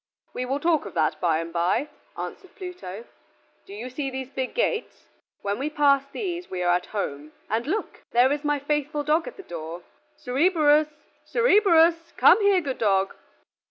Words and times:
"We 0.33 0.45
will 0.45 0.59
talk 0.59 0.87
of 0.87 0.95
that 0.95 1.21
by 1.21 1.37
and 1.37 1.53
by," 1.53 1.89
answered 2.17 2.55
Pluto. 2.55 3.05
"Do 3.67 3.73
you 3.75 3.87
see 3.87 4.09
these 4.09 4.31
big 4.31 4.55
gates? 4.55 5.05
When 5.43 5.59
we 5.59 5.69
pass 5.69 6.07
these 6.11 6.49
we 6.49 6.63
are 6.63 6.73
at 6.73 6.87
home; 6.87 7.33
and 7.51 7.67
look! 7.67 8.01
there 8.09 8.31
is 8.31 8.43
my 8.43 8.57
faithful 8.57 9.03
dog 9.03 9.27
at 9.27 9.37
the 9.37 9.43
door! 9.43 9.83
Cerberus; 10.17 10.87
Cerberus, 11.27 12.13
come 12.17 12.41
here, 12.41 12.61
good 12.61 12.79
dog." 12.79 13.13